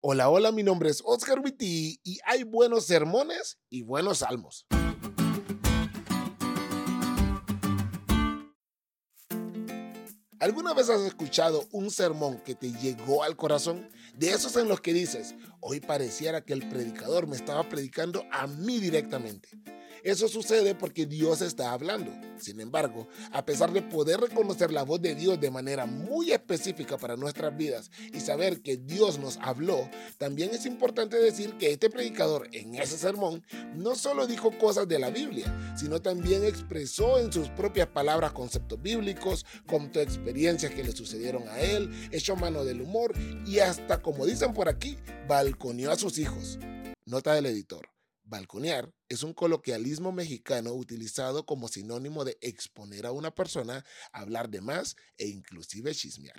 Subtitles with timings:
[0.00, 4.64] Hola, hola, mi nombre es Oscar Witty y hay buenos sermones y buenos salmos.
[10.38, 13.90] ¿Alguna vez has escuchado un sermón que te llegó al corazón?
[14.14, 18.46] De esos en los que dices, hoy pareciera que el predicador me estaba predicando a
[18.46, 19.48] mí directamente.
[20.02, 22.12] Eso sucede porque Dios está hablando.
[22.38, 26.96] Sin embargo, a pesar de poder reconocer la voz de Dios de manera muy específica
[26.96, 29.88] para nuestras vidas y saber que Dios nos habló,
[30.18, 34.98] también es importante decir que este predicador en ese sermón no solo dijo cosas de
[34.98, 40.92] la Biblia, sino también expresó en sus propias palabras conceptos bíblicos, contó experiencias que le
[40.92, 43.12] sucedieron a él, echó mano del humor
[43.46, 46.58] y hasta, como dicen por aquí, balconeó a sus hijos.
[47.06, 47.88] Nota del editor.
[48.28, 54.60] Balconear es un coloquialismo mexicano utilizado como sinónimo de exponer a una persona, hablar de
[54.60, 56.36] más e inclusive chismear.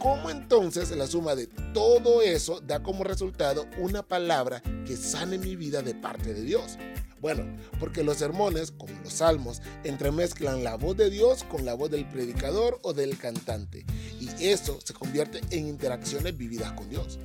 [0.00, 5.54] ¿Cómo entonces la suma de todo eso da como resultado una palabra que sane mi
[5.54, 6.76] vida de parte de Dios?
[7.20, 11.90] Bueno, porque los sermones, como los salmos, entremezclan la voz de Dios con la voz
[11.90, 13.86] del predicador o del cantante,
[14.20, 17.18] y eso se convierte en interacciones vividas con Dios.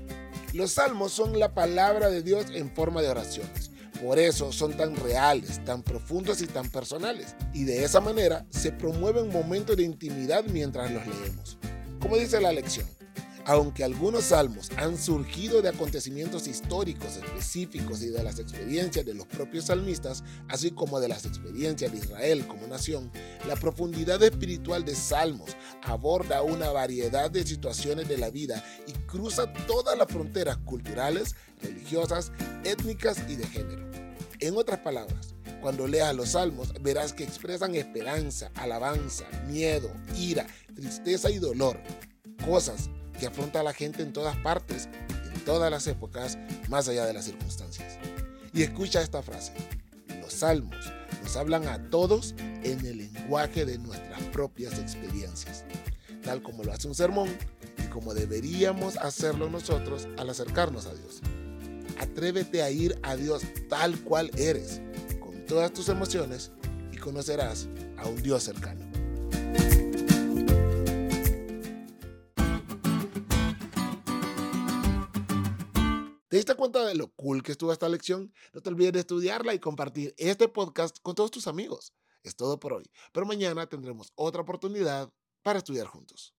[0.54, 3.71] Los salmos son la palabra de Dios en forma de oraciones
[4.02, 7.36] por eso son tan reales, tan profundos y tan personales.
[7.54, 11.58] Y de esa manera se promueven momentos de intimidad mientras los leemos.
[12.00, 12.88] Como dice la lección,
[13.46, 19.28] aunque algunos salmos han surgido de acontecimientos históricos específicos y de las experiencias de los
[19.28, 23.12] propios salmistas, así como de las experiencias de Israel como nación,
[23.48, 29.52] la profundidad espiritual de salmos aborda una variedad de situaciones de la vida y cruza
[29.68, 32.32] todas las fronteras culturales, religiosas,
[32.64, 33.91] étnicas y de género.
[34.42, 41.30] En otras palabras, cuando leas los salmos verás que expresan esperanza, alabanza, miedo, ira, tristeza
[41.30, 41.80] y dolor,
[42.44, 44.90] cosas que afronta la gente en todas partes,
[45.32, 48.00] en todas las épocas, más allá de las circunstancias.
[48.52, 49.54] Y escucha esta frase,
[50.20, 55.66] los salmos nos hablan a todos en el lenguaje de nuestras propias experiencias,
[56.24, 57.30] tal como lo hace un sermón
[57.78, 61.22] y como deberíamos hacerlo nosotros al acercarnos a Dios.
[62.02, 64.82] Atrévete a ir a Dios tal cual eres,
[65.20, 66.52] con todas tus emociones,
[66.92, 68.84] y conocerás a un Dios cercano.
[76.28, 78.34] ¿Te diste cuenta de lo cool que estuvo esta lección?
[78.52, 81.94] No te olvides de estudiarla y compartir este podcast con todos tus amigos.
[82.24, 85.14] Es todo por hoy, pero mañana tendremos otra oportunidad
[85.44, 86.30] para estudiar juntos.